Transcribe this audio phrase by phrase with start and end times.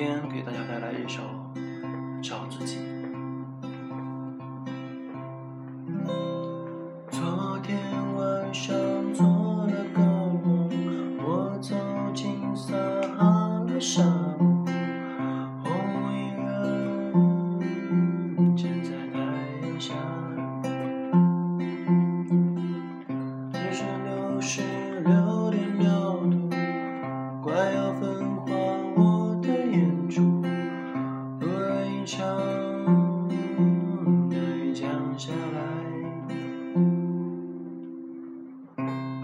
[0.00, 1.20] 今天给大家带来一首
[2.26, 2.78] 《找自己》。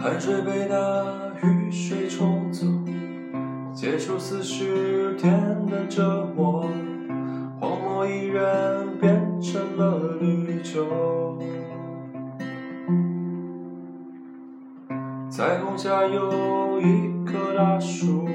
[0.08, 2.64] 汗水被那雨水冲走，
[3.72, 6.64] 结束四十天的折磨，
[7.58, 10.86] 荒漠依然变成了绿洲。
[15.28, 18.28] 彩虹下有一棵大树，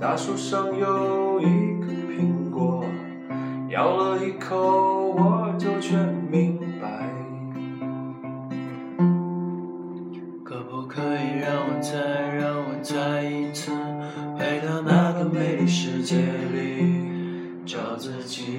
[0.00, 2.82] 大树上有一个苹果，
[3.68, 4.87] 咬了一口
[11.80, 11.98] 再
[12.36, 13.70] 让我再一次
[14.36, 17.04] 回到那个美丽世界里
[17.64, 18.58] 找自己？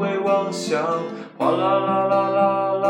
[0.00, 0.82] 会妄想。
[1.36, 2.88] 哗啦啦啦啦啦，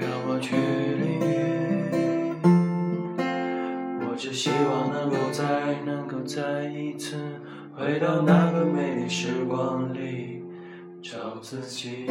[0.00, 2.40] 让我去淋雨。
[4.08, 5.42] 我只希望能够再
[5.84, 7.16] 能够再一次
[7.76, 10.42] 回到那个美丽时光里
[11.02, 12.06] 找自己。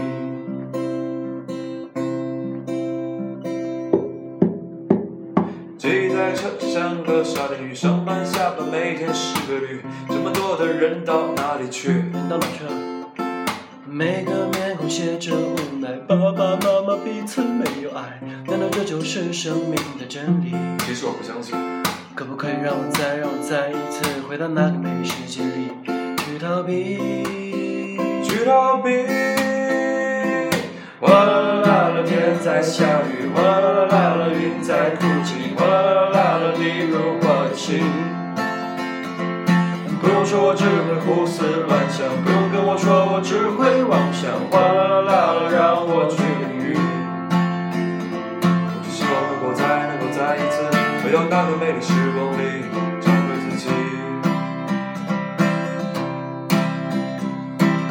[5.79, 9.81] 挤在车厢的沙丁鱼，上班下班每天是个旅。
[10.07, 11.89] 这么多的人到哪里去？
[11.89, 12.96] 人到哪去了？
[13.89, 20.51] 每个面孔写着无奈，爸爸妈妈彼此没有爱，难道这就是生命的真理？
[20.79, 21.55] 其实我不相信。
[22.13, 25.69] 可不可以让我再让我再一次回到那个美丽世界里
[26.17, 26.97] 去逃避？
[28.23, 28.91] 去逃避。
[30.99, 38.16] 哗啦啦啦啦，天在下雨，哗啦啦啦啦，云在哭泣，哗啦啦啦啦，滴入我的心。
[40.07, 44.31] 不用说，我只会胡思乱想；不用跟我说，我只会妄想。
[44.49, 46.79] 哗啦啦啦啦，让我去淋雨。
[48.71, 50.63] 我只希望能够再能够再一次
[51.03, 52.63] 回到那个美丽时光里，
[53.03, 53.67] 找回自己。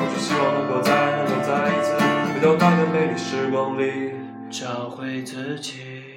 [0.00, 2.00] 我只希望能够再能够再一次
[2.32, 4.16] 回到那个美丽时光里。
[4.48, 6.15] 找回自己。